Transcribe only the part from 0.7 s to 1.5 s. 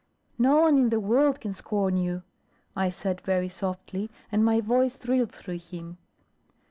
in the world